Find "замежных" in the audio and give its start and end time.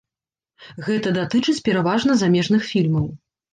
2.25-2.67